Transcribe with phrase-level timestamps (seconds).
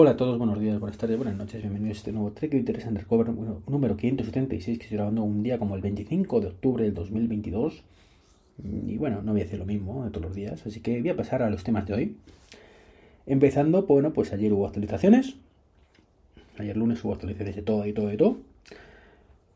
[0.00, 2.86] Hola a todos, buenos días, buenas tardes, buenas noches, bienvenidos a este nuevo Trek Interest
[2.86, 6.94] Undercover bueno, número 576 que estoy grabando un día como el 25 de octubre del
[6.94, 7.82] 2022.
[8.86, 11.10] Y bueno, no voy a hacer lo mismo de todos los días, así que voy
[11.10, 12.16] a pasar a los temas de hoy.
[13.26, 15.34] Empezando, bueno, pues ayer hubo actualizaciones.
[16.58, 18.36] Ayer lunes hubo actualizaciones de todo y todo y todo.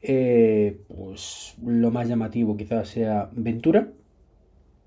[0.03, 3.91] Eh, pues lo más llamativo quizás sea Ventura,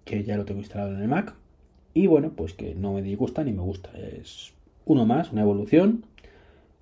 [0.04, 1.34] que ya lo tengo instalado en el Mac.
[1.94, 3.92] Y bueno, pues que no me disgusta ni me gusta.
[3.98, 4.55] Es
[4.86, 6.06] uno más, una evolución.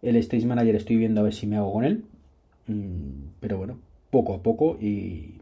[0.01, 2.03] El Stage Manager estoy viendo a ver si me hago con él.
[2.67, 3.77] Mm, pero bueno,
[4.09, 5.35] poco a poco y,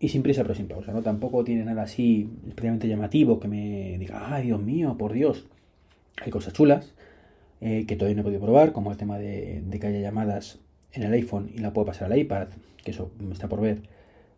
[0.00, 0.92] y sin prisa pero sin pausa.
[0.92, 1.02] ¿no?
[1.02, 5.46] Tampoco tiene nada así especialmente llamativo que me diga, ay Dios mío, por Dios.
[6.22, 6.92] Hay cosas chulas
[7.60, 10.58] eh, que todavía no he podido probar, como el tema de, que haya llamadas
[10.92, 12.48] en el iPhone y la puedo pasar al iPad,
[12.84, 13.82] que eso me está por ver,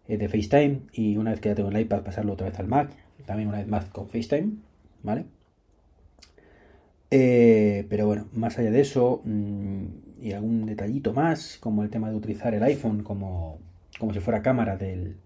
[0.09, 0.80] eh, de FaceTime.
[0.92, 2.90] Y una vez que ya tengo el iPad, pasarlo otra vez al Mac.
[3.26, 4.52] También una vez más con FaceTime,
[5.02, 5.24] ¿vale?
[7.10, 9.84] Eh, pero bueno, más allá de eso, mm,
[10.23, 13.59] y algún detallito más, como el tema de utilizar el iPhone como,
[13.98, 15.16] como si fuera cámara del,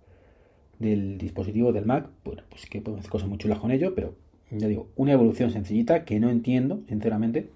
[0.78, 4.14] del dispositivo del Mac, bueno, pues que podemos hacer cosas muy chulas con ello, pero
[4.50, 7.50] ya digo, una evolución sencillita que no entiendo, sinceramente,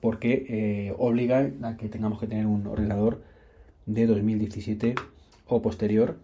[0.00, 3.22] porque eh, obliga a que tengamos que tener un ordenador
[3.86, 4.94] de 2017
[5.48, 6.16] o posterior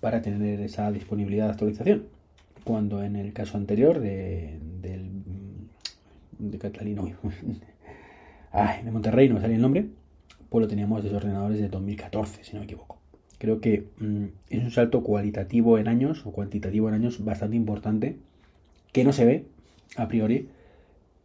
[0.00, 2.06] para tener esa disponibilidad de actualización.
[2.64, 5.10] Cuando en el caso anterior de, del
[6.38, 7.02] de Catalina,
[8.84, 9.86] de Monterrey, no me sale el nombre,
[10.48, 12.98] pues lo teníamos desde ordenadores de 2014, si no me equivoco.
[13.38, 18.16] Creo que mm, es un salto cualitativo en años o cuantitativo en años bastante importante
[18.92, 19.44] que no se ve
[19.96, 20.48] a priori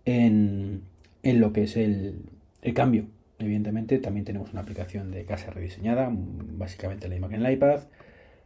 [0.05, 0.81] en,
[1.23, 2.23] en lo que es el,
[2.61, 3.05] el, cambio.
[3.37, 7.81] Evidentemente también tenemos una aplicación de casa rediseñada, básicamente la imagen en el iPad.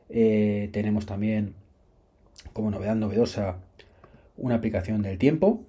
[0.10, 1.54] Eh, tenemos también
[2.52, 3.58] como novedad novedosa
[4.38, 5.64] una aplicación del tiempo,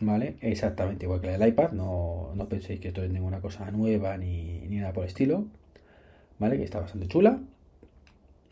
[0.00, 0.36] ¿vale?
[0.40, 4.16] Exactamente igual que la del iPad, no, no penséis que esto es ninguna cosa nueva
[4.16, 5.46] ni, ni, nada por el estilo,
[6.38, 6.58] ¿vale?
[6.58, 7.40] Que está bastante chula,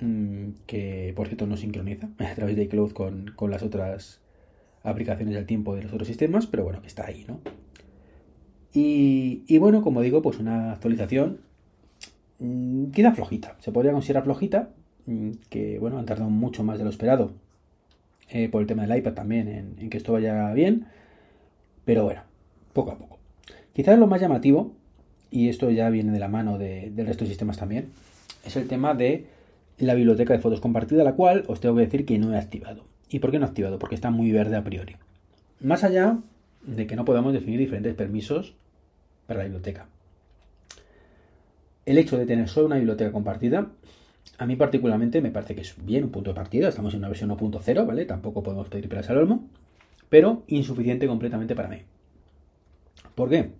[0.00, 4.20] mm, que por cierto no sincroniza a través de iCloud con, con, las otras
[4.82, 7.40] aplicaciones del tiempo de los otros sistemas, pero bueno, que está ahí, ¿no?
[8.72, 11.40] Y, y bueno, como digo, pues una actualización
[12.38, 14.70] mmm, queda flojita, se podría considerar flojita,
[15.06, 17.32] mmm, que bueno, han tardado mucho más de lo esperado
[18.30, 20.86] eh, por el tema del iPad también en que esto vaya bien,
[21.84, 22.22] pero bueno,
[22.72, 23.18] poco a poco.
[23.72, 24.72] Quizás lo más llamativo,
[25.30, 27.88] y esto ya viene de la mano de, del resto de sistemas también,
[28.44, 29.26] es el tema de
[29.78, 32.84] la biblioteca de fotos compartida, la cual os tengo que decir que no he activado.
[33.08, 33.78] ¿Y por qué no he activado?
[33.78, 34.96] Porque está muy verde a priori.
[35.60, 36.18] Más allá
[36.62, 38.54] de que no podamos definir diferentes permisos
[39.26, 39.86] para la biblioteca.
[41.86, 43.68] El hecho de tener solo una biblioteca compartida,
[44.38, 46.68] a mí particularmente me parece que es bien un punto de partida.
[46.68, 48.04] Estamos en una versión 1.0, ¿vale?
[48.06, 49.48] Tampoco podemos pedir pelas al olmo
[50.14, 51.78] pero insuficiente completamente para mí.
[53.16, 53.50] ¿Por qué?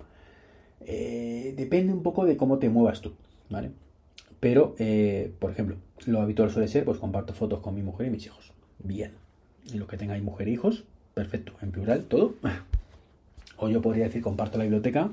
[0.87, 3.15] Eh, depende un poco de cómo te muevas tú,
[3.51, 3.73] ¿vale?
[4.39, 8.11] Pero, eh, por ejemplo, lo habitual suele ser, pues comparto fotos con mi mujer y
[8.11, 8.53] mis hijos.
[8.79, 9.15] Bien.
[9.65, 10.85] Y lo que tengáis mujer e hijos,
[11.15, 11.55] perfecto.
[11.61, 12.37] En plural, todo.
[13.57, 15.11] O yo podría decir, comparto la biblioteca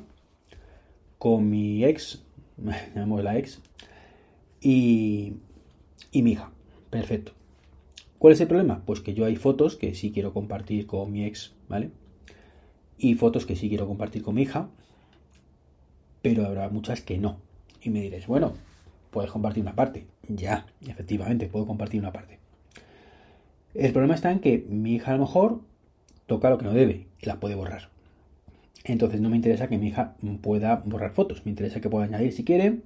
[1.18, 2.22] con mi ex,
[2.96, 3.62] la ex,
[4.62, 5.34] y,
[6.12, 6.52] y mi hija.
[6.92, 7.32] Perfecto.
[8.22, 8.84] ¿Cuál es el problema?
[8.86, 11.90] Pues que yo hay fotos que sí quiero compartir con mi ex, ¿vale?
[13.00, 14.70] Y fotos que sí quiero compartir con mi hija,
[16.22, 17.38] pero habrá muchas que no.
[17.82, 18.54] Y me diréis, bueno,
[19.10, 20.06] puedes compartir una parte.
[20.28, 22.38] Ya, efectivamente, puedo compartir una parte.
[23.74, 25.62] El problema está en que mi hija a lo mejor
[26.28, 27.90] toca lo que no debe y la puede borrar.
[28.84, 32.34] Entonces no me interesa que mi hija pueda borrar fotos, me interesa que pueda añadir
[32.34, 32.82] si quiere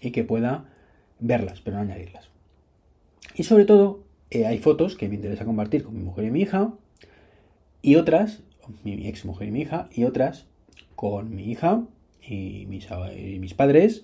[0.00, 0.64] y que pueda
[1.20, 2.30] verlas, pero no añadirlas.
[3.34, 6.40] Y sobre todo, eh, hay fotos que me interesa compartir con mi mujer y mi
[6.42, 6.72] hija,
[7.80, 8.40] y otras,
[8.84, 10.46] mi, ex mujer y mi hija, y otras
[10.96, 11.84] con mi hija
[12.20, 14.02] y mis, y mis, padres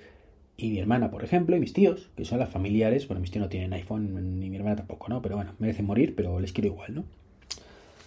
[0.56, 3.06] y mi hermana, por ejemplo, y mis tíos, que son las familiares.
[3.08, 5.20] Bueno, mis tíos no tienen iPhone, ni mi hermana tampoco, ¿no?
[5.20, 7.04] Pero bueno, merecen morir, pero les quiero igual, ¿no?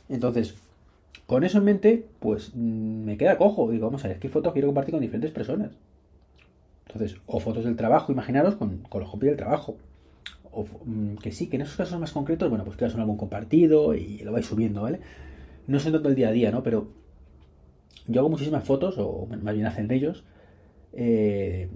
[0.09, 0.55] Entonces,
[1.28, 3.69] con eso en mente, pues mm, me queda cojo.
[3.69, 5.72] Digo, vamos a ver, ¿qué fotos quiero compartir con diferentes personas?
[6.87, 9.78] Entonces, o fotos del trabajo, imaginaros, con, con los copias del trabajo
[10.65, 13.95] mm, que sí, que en esos casos más concretos, bueno, pues creas un álbum compartido
[13.95, 14.99] y lo vais subiendo, ¿vale?
[15.67, 16.63] No son tanto el día a día, ¿no?
[16.63, 16.87] Pero
[18.07, 20.23] yo hago muchísimas fotos, o más bien hacen ellos,
[20.93, 21.69] eh,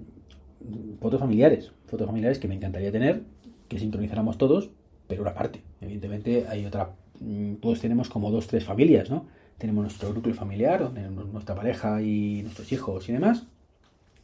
[1.00, 3.22] fotos familiares, fotos familiares que me encantaría tener,
[3.68, 4.70] que sincronizáramos todos,
[5.06, 5.62] pero una parte.
[5.80, 9.26] Evidentemente hay otra, mm, todos tenemos como dos, tres familias, ¿no?
[9.58, 13.46] Tenemos nuestro núcleo familiar, donde nuestra pareja y nuestros hijos y demás.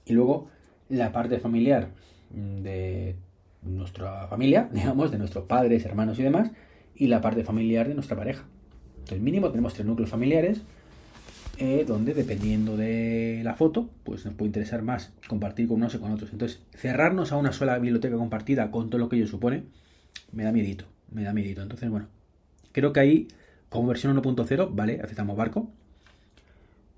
[0.07, 0.49] Y luego
[0.89, 1.91] la parte familiar
[2.31, 3.17] mm, de
[3.77, 6.51] nuestra familia, digamos, de nuestros padres, hermanos y demás,
[6.95, 8.45] y la parte familiar de nuestra pareja.
[8.99, 10.63] Entonces, mínimo tenemos tres núcleos familiares
[11.61, 15.99] eh, donde dependiendo de la foto, pues nos puede interesar más compartir con unos y
[15.99, 16.31] con otros.
[16.33, 19.65] Entonces, cerrarnos a una sola biblioteca compartida con todo lo que ello supone,
[20.31, 21.61] me da miedito, me da miedito.
[21.61, 22.07] Entonces, bueno,
[22.71, 23.29] creo que ahí,
[23.71, 25.69] como versión 1.0, vale, aceptamos barco,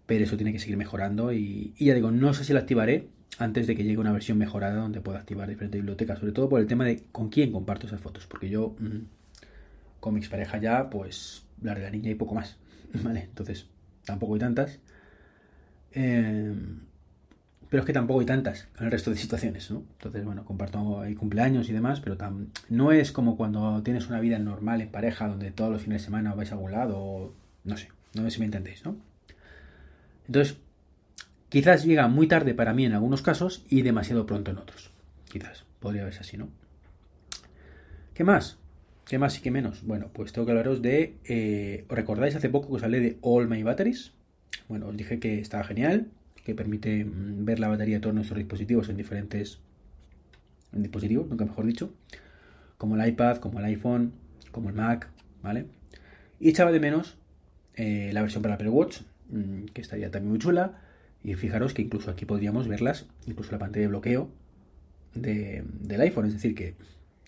[0.05, 3.08] pero eso tiene que seguir mejorando y, ya digo, no sé si la activaré
[3.38, 6.61] antes de que llegue una versión mejorada donde pueda activar diferentes bibliotecas, sobre todo por
[6.61, 8.99] el tema de con quién comparto esas fotos, porque yo mm,
[10.00, 12.56] con mi expareja ya, pues la de la niña y poco más,
[13.03, 13.21] ¿vale?
[13.25, 13.67] Entonces,
[14.05, 14.79] tampoco hay tantas.
[15.93, 16.55] Eh,
[17.71, 19.85] pero es que tampoco hay tantas en el resto de situaciones, ¿no?
[19.93, 22.17] Entonces, bueno, comparto hay cumpleaños y demás, pero
[22.69, 26.06] no es como cuando tienes una vida normal en pareja, donde todos los fines de
[26.06, 27.32] semana vais a algún lado, o
[27.62, 28.97] no sé, no sé si me entendéis, ¿no?
[30.27, 30.56] Entonces,
[31.50, 34.91] quizás llega muy tarde para mí en algunos casos y demasiado pronto en otros.
[35.31, 36.49] Quizás, podría verse así, ¿no?
[38.14, 38.56] ¿Qué más?
[39.06, 39.85] ¿Qué más y qué menos?
[39.85, 41.17] Bueno, pues tengo que hablaros de...
[41.25, 44.12] Eh, ¿Os recordáis hace poco que os hablé de All My Batteries?
[44.69, 46.06] Bueno, os dije que estaba genial,
[46.44, 49.58] que permite mm, ver la batería de todos nuestros dispositivos en diferentes
[50.73, 51.93] dispositivos, nunca mejor dicho,
[52.79, 54.12] como el iPad, como el iPhone,
[54.53, 55.08] como el Mac,
[55.43, 55.67] ¿vale?
[56.38, 57.17] Y echaba de menos
[57.75, 59.00] eh, la versión para Apple Watch,
[59.31, 60.81] mm, que estaría también muy chula,
[61.22, 64.31] y fijaros que incluso aquí podríamos verlas, incluso la pantalla de bloqueo
[65.14, 66.75] del iPhone, es decir, que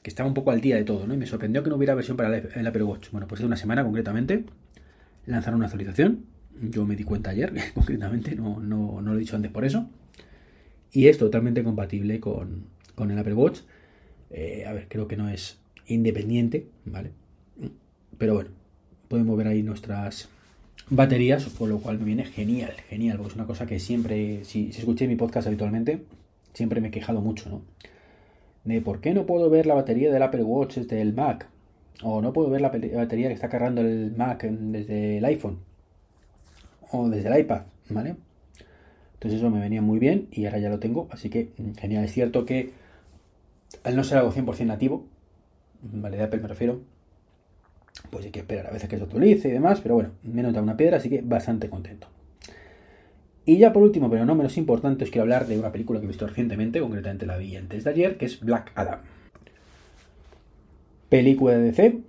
[0.03, 1.15] que estaba un poco al día de todo, ¿no?
[1.15, 3.11] Y me sorprendió que no hubiera versión para el Apple Watch.
[3.13, 4.45] Bueno, pues hace una semana concretamente
[5.27, 6.25] lanzaron una actualización.
[6.61, 9.89] Yo me di cuenta ayer, concretamente, no, no, no, lo he dicho antes por eso.
[10.91, 12.67] Y es totalmente compatible con,
[12.99, 13.61] el Apple Watch.
[14.31, 17.13] Eh, a ver, creo que no es independiente, ¿vale?
[18.19, 18.51] Pero bueno,
[19.09, 20.29] podemos ver ahí nuestras
[20.91, 24.73] baterías, por lo cual me viene genial, genial, porque es una cosa que siempre, si,
[24.73, 26.05] si escuché mi podcast habitualmente,
[26.53, 27.63] siempre me he quejado mucho, ¿no?
[28.65, 31.49] de por qué no puedo ver la batería del Apple Watch desde el Mac,
[32.03, 35.59] o no puedo ver la batería que está cargando el Mac desde el iPhone,
[36.91, 38.17] o desde el iPad, ¿vale?
[39.15, 42.05] Entonces eso me venía muy bien y ahora ya lo tengo, así que mm, genial.
[42.05, 42.73] Es cierto que
[43.85, 45.07] al no ser algo 100% nativo,
[45.83, 46.17] ¿vale?
[46.17, 46.81] De Apple me refiero,
[48.13, 50.61] pues hay que esperar a veces que se actualice y demás, pero bueno, me nota
[50.61, 52.09] una piedra, así que bastante contento.
[53.47, 56.05] Y ya por último, pero no menos importante, os quiero hablar de una película que
[56.05, 59.01] he visto recientemente, concretamente la vi antes de ayer, que es Black Adam.
[61.09, 62.01] Película de DC,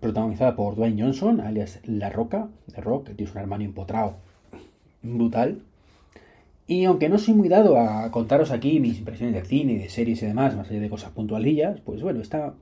[0.00, 4.16] protagonizada por Dwayne Johnson, alias La Roca, de Rock, que tiene un hermano empotrado
[5.00, 5.60] brutal.
[6.66, 10.20] Y aunque no soy muy dado a contaros aquí mis impresiones de cine de series
[10.24, 12.54] y demás, más allá de cosas puntualillas, pues bueno, está.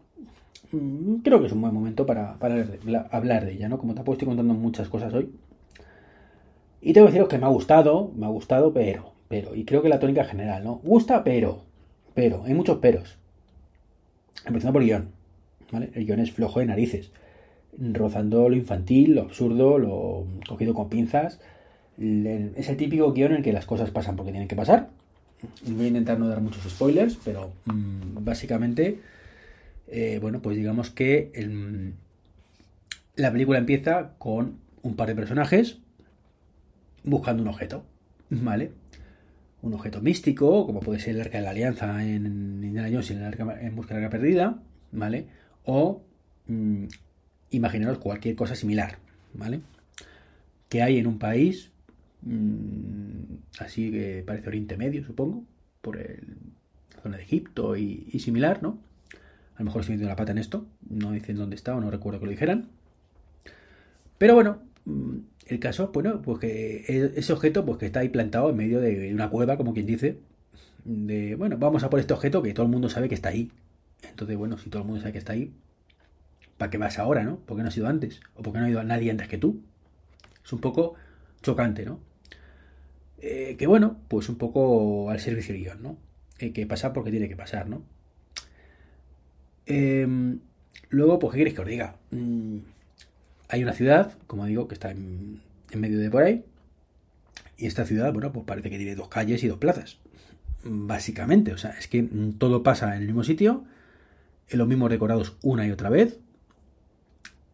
[0.72, 2.36] Mm, creo que es un buen momento para,
[3.10, 3.78] hablar de ella, ¿no?
[3.78, 5.30] Como tampoco estoy contando muchas cosas hoy,
[6.80, 9.80] y tengo que deciros que me ha gustado, me ha gustado, pero, pero, y creo
[9.80, 10.80] que la tónica general, ¿no?
[10.84, 11.62] Gusta, pero,
[12.12, 13.16] pero, hay muchos peros.
[14.44, 15.08] Empezando por guion,
[15.72, 15.90] ¿vale?
[15.94, 17.10] El guion es flojo de narices,
[17.78, 21.40] rozando lo infantil, lo absurdo, lo cogido con pinzas.
[21.96, 24.90] Es el típico guion en el que las cosas pasan porque tienen que pasar.
[25.66, 29.00] Voy a intentar no dar muchos spoilers, pero mm, básicamente,
[29.88, 31.30] eh, bueno, pues digamos que
[33.16, 35.78] la película empieza con un par de personajes
[37.04, 37.84] buscando un objeto,
[38.30, 38.72] ¿vale?
[39.62, 42.26] Un objeto místico, como puede ser el Arca de la Alianza en
[42.64, 45.26] Indiana Jones en, en Busca de la Arca Perdida, ¿vale?
[45.64, 46.02] O
[46.48, 46.84] mm,
[47.50, 48.98] imaginaros cualquier cosa similar,
[49.32, 49.60] ¿vale?
[50.68, 51.70] Que hay en un país,
[52.22, 55.44] mm, así que parece Oriente Medio, supongo,
[55.80, 56.36] por el,
[56.94, 58.78] la zona de Egipto y, y similar, ¿no?
[59.54, 61.90] A lo mejor estoy metiendo la pata en esto, no dicen dónde está o no
[61.90, 62.68] recuerdo que lo dijeran.
[64.18, 68.08] Pero bueno, mm, el caso, bueno, pues que e-, ese objeto, pues que está ahí
[68.08, 70.18] plantado en medio de una cueva, como quien dice,
[70.84, 73.50] de, bueno, vamos a por este objeto que todo el mundo sabe que está ahí.
[74.08, 75.52] Entonces, bueno, si todo el mundo sabe que está ahí,
[76.58, 77.36] ¿para qué vas ahora, no?
[77.38, 78.20] ¿Por qué no has ido antes?
[78.34, 79.62] ¿O por qué no ha ido a nadie antes que tú?
[80.44, 80.94] Es un poco
[81.42, 82.00] chocante, ¿no?
[83.18, 85.96] Eh, que bueno, pues un poco al servicio guion, ¿no?
[86.38, 87.82] Eh, que pasa porque tiene que pasar, ¿no?
[89.66, 90.40] Em,
[90.90, 91.96] luego, pues, ¿qué quieres que os diga?
[92.10, 92.58] Mm,
[93.48, 95.40] hay una ciudad, como digo, que está en,
[95.74, 96.44] medio de por ahí.
[97.56, 99.98] Y esta ciudad, bueno, pues parece que tiene dos calles y dos plazas.
[100.64, 103.64] Básicamente, o sea, es que todo pasa en el mismo sitio,
[104.48, 106.18] en los mismos decorados una y otra vez.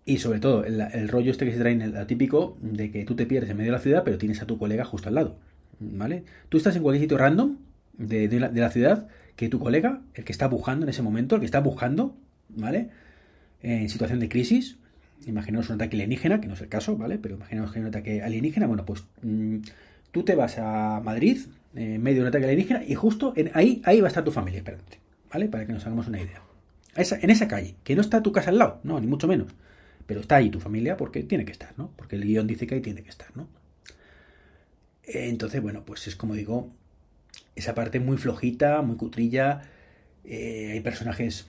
[0.05, 3.15] Y sobre todo, el, rollo este que se trae en el atípico de que tú
[3.15, 5.37] te pierdes en medio de la ciudad, pero tienes a tu colega justo al lado.
[5.79, 6.25] ¿Vale?
[6.49, 7.57] Tú estás en cualquier sitio random
[7.95, 11.47] de la ciudad que tu colega, el que está buscando en ese momento, el que
[11.47, 12.17] está buscando,
[12.49, 12.91] ¿vale?
[13.63, 14.79] En situación de crisis,
[15.27, 17.19] imaginaos un ataque alienígena, que no es el caso, ¿vale?
[17.19, 19.59] Pero imaginaos que hay un ataque alienígena, bueno, pues mm,
[20.13, 21.39] tú te vas a Madrid
[21.75, 24.33] en medio de un ataque alienígena y justo en, ahí, ahí va a estar tu
[24.33, 24.99] familia esperándote,
[25.33, 25.49] ¿vale?
[25.49, 26.43] Para que nos hagamos una idea.
[26.97, 29.49] en esa calle, que no está tu casa al lado, no, ni mucho menos,
[30.07, 31.93] pero está ahí tu familia porque tiene que estar, ¿no?
[31.97, 33.49] Porque el guion dice que ahí tiene que estar, ¿no?
[35.05, 36.73] Entonces, bueno, pues es como digo,
[37.57, 39.63] esa parte muy flojita, muy cutrilla.
[40.25, 41.49] Eh, hay personajes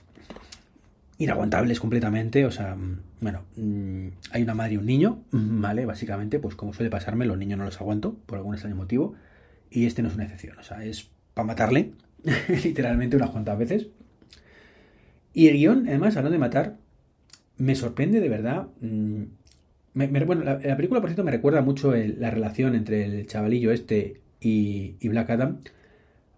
[1.18, 2.44] inaguantables completamente.
[2.46, 5.86] O sea, mm, bueno, mm, hay una madre y un niño, ¿vale?
[5.86, 9.14] Básicamente, pues como suele pasarme, los niños no los aguanto por algún extraño motivo.
[9.70, 10.58] Y este no es una excepción.
[10.58, 11.92] O sea, es para matarle,
[12.64, 13.88] literalmente unas cuantas veces.
[15.34, 16.76] Y el guion, además, hablando de matar,
[17.56, 18.68] me sorprende de verdad.
[18.80, 19.22] Mm,
[19.94, 24.96] bueno, la, película, por cierto, me recuerda mucho la relación entre el chavalillo este y,
[25.08, 25.58] Black Adam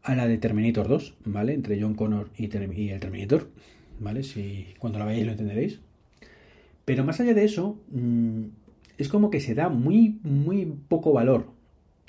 [0.04, 1.54] a la de Terminator 2, ¿vale?
[1.54, 3.48] Entre John Connor y, el Terminator,
[3.98, 4.22] ¿vale?
[4.22, 5.80] Si cuando la veáis lo entenderéis.
[6.84, 8.42] Pero más allá de eso, mm,
[8.98, 11.46] es como que se da muy, muy poco valor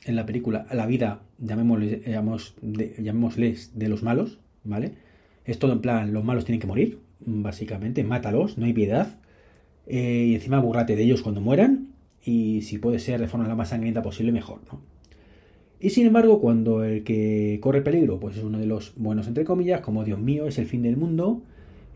[0.03, 2.01] en la película a la vida, llamémosle,
[2.99, 4.91] llamémosles, de los malos, ¿vale?
[5.45, 9.19] Es todo en plan, los malos tienen que morir, básicamente, mátalos, no hay piedad.
[9.87, 11.93] Eh, y encima burrate de ellos cuando mueran.
[12.25, 14.94] Y si puede ser de forma la más sangrienta posible, mejor, ¿no?
[15.79, 19.43] Y sin embargo, cuando el que corre peligro, pues es uno de los buenos, entre
[19.43, 21.43] comillas, como Dios mío, es el fin del mundo,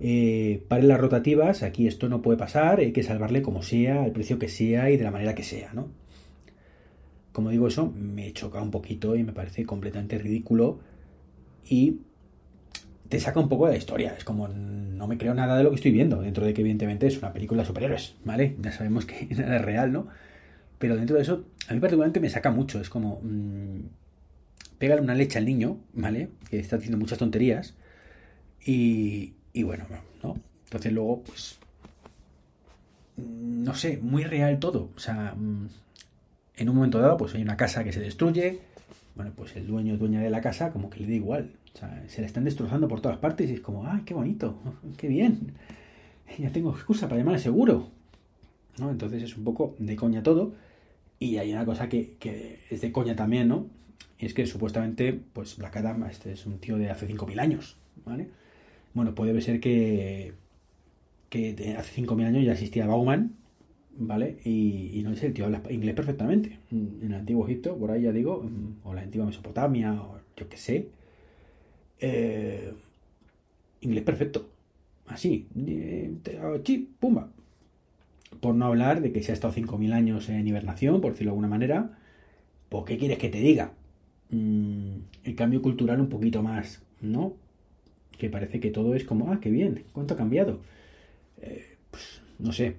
[0.01, 4.39] eh, las rotativas, aquí esto no puede pasar, hay que salvarle como sea, al precio
[4.39, 5.87] que sea y de la manera que sea, ¿no?
[7.31, 10.79] Como digo, eso me choca un poquito y me parece completamente ridículo
[11.69, 11.99] y
[13.07, 14.15] te saca un poco de la historia.
[14.17, 17.07] Es como, no me creo nada de lo que estoy viendo, dentro de que evidentemente
[17.07, 18.55] es una película de superhéroes, ¿vale?
[18.61, 20.07] Ya sabemos que nada es real, ¿no?
[20.79, 22.79] Pero dentro de eso, a mí particularmente me saca mucho.
[22.81, 23.81] Es como, mmm,
[24.79, 26.29] pégale una leche al niño, ¿vale?
[26.49, 27.75] Que está haciendo muchas tonterías.
[28.65, 29.85] Y, y bueno,
[30.23, 30.37] ¿no?
[30.65, 31.59] Entonces luego, pues,
[33.17, 34.89] no sé, muy real todo.
[34.95, 35.67] O sea, mm,
[36.57, 38.59] en un momento dado, pues hay una casa que se destruye.
[39.15, 41.51] Bueno, pues el dueño dueña de la casa como que le da igual.
[41.73, 44.57] O sea, se la están destrozando por todas partes y es como, ¡ay, qué bonito!
[44.97, 45.53] ¡Qué bien!
[46.37, 47.89] Ya tengo excusa para llamar al seguro.
[48.77, 48.91] ¿No?
[48.91, 50.53] Entonces es un poco de coña todo.
[51.19, 53.67] Y hay una cosa que, que es de coña también, ¿no?
[54.19, 57.77] Y es que supuestamente, pues Black Adam, este es un tío de hace 5.000 años,
[58.05, 58.27] ¿vale?
[58.93, 60.33] Bueno, puede ser que,
[61.29, 63.33] que hace 5.000 años ya existía Bauman,
[63.97, 64.37] ¿vale?
[64.43, 66.59] Y, no sé, el tío habla inglés perfectamente.
[66.71, 68.45] En el antiguo Egipto, por ahí ya digo,
[68.83, 70.87] o la antigua Mesopotamia, o yo qué sé.
[71.99, 72.73] Eh,
[73.81, 74.49] inglés perfecto.
[75.07, 75.47] Así.
[75.57, 76.11] Eh,
[76.99, 77.29] pumba.
[78.41, 81.33] Por no hablar de que se ha estado 5.000 años en hibernación, por decirlo de
[81.33, 81.97] alguna manera.
[82.69, 83.73] ¿Por qué quieres que te diga?
[84.29, 87.33] Mm, el cambio cultural un poquito más, ¿no?
[88.17, 90.61] Que parece que todo es como, ah, qué bien, ¿cuánto ha cambiado?
[91.41, 92.75] Eh, pues no sé,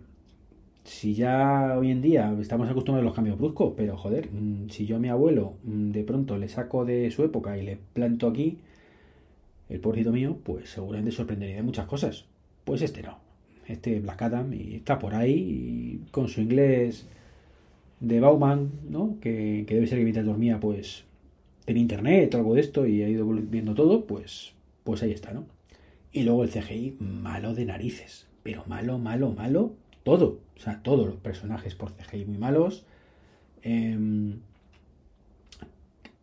[0.85, 4.87] si ya hoy en día estamos acostumbrados a los cambios bruscos, pero joder, mm, si
[4.87, 8.29] yo a mi abuelo mm, de pronto le saco de su época y le planto
[8.29, 8.59] aquí,
[9.69, 12.27] el pobrecito mío, pues seguramente sorprendería de muchas cosas.
[12.65, 13.30] Pues este no.
[13.67, 17.07] Este Black Adam y está por ahí con su inglés
[18.01, 19.19] de Bauman, ¿no?
[19.21, 21.05] Que, debe ser que mientras dormía, pues
[21.65, 25.33] tenía internet o algo de esto y ha ido viendo todo, pues, pues ahí está,
[25.33, 25.47] ¿no?
[26.13, 31.07] Y luego el CGI malo de narices, pero malo, malo, malo todo, o sea, todos
[31.07, 32.85] los personajes por CGI muy malos.
[33.63, 34.41] Em,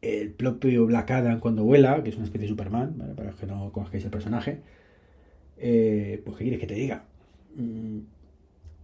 [0.01, 3.45] el propio Black Adam cuando vuela, que es una especie de Superman, para los que
[3.45, 4.59] no conozcáis el personaje,
[5.57, 7.05] eh, pues ¿qué quieres que te diga?
[7.57, 7.99] Mm,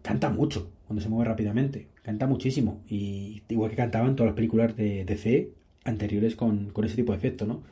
[0.02, 4.76] canta mucho cuando se mueve rápidamente, canta muchísimo, y igual que cantaban todas las películas
[4.76, 5.52] de DC
[5.86, 7.64] anteriores con, con ese tipo de efecto, ¿no?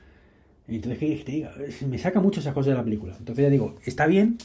[0.67, 1.53] Entonces, ¿qué quieres que te diga?
[1.87, 3.15] Me saca mucho esas cosas de la película.
[3.17, 4.37] Entonces ya digo, está bien,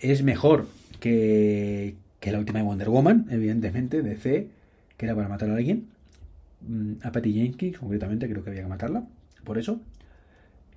[0.00, 0.66] es mejor
[1.00, 4.48] que, la última de Wonder Woman, evidentemente, de C,
[4.96, 5.88] que era para matar a alguien.
[6.62, 9.06] Mm, a Patty Jenkins, concretamente, creo que había que matarla,
[9.44, 9.80] por eso.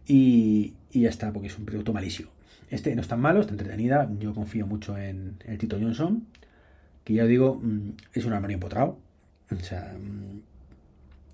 [0.08, 2.30] Y, ya está, porque es un producto malísimo.
[2.70, 4.10] Este no es tan malo, está entretenida.
[4.20, 6.28] Yo confío mucho en el Tito Johnson,
[7.04, 9.00] que ya digo, mm, es un armario empotrado.
[9.52, 10.42] O sea, mm,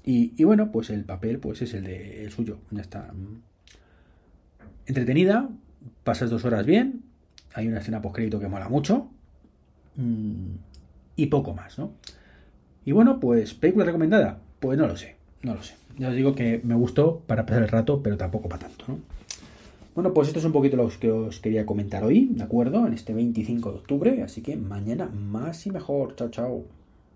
[0.08, 2.60] y, bueno, pues el papel pues es el de el suyo.
[2.70, 3.12] Ya está.
[4.86, 5.50] Entretenida,
[6.04, 7.02] pasas dos horas bien,
[7.54, 9.10] hay una escena post-crédito que mola mucho.
[9.96, 10.56] Mm,
[11.16, 11.94] y poco más, ¿no?
[12.86, 14.40] Y bueno, pues, ¿película recomendada?
[14.60, 15.76] Pues no lo sé, no lo sé.
[15.98, 19.00] Ya os digo que me gustó para pasar el rato, pero tampoco para tanto, ¿no?
[19.96, 22.86] Bueno, pues esto es un poquito lo que os quería comentar hoy, ¿de acuerdo?
[22.86, 26.16] En este 25 de octubre, así que mañana más y mejor.
[26.18, 26.66] Chao, chao.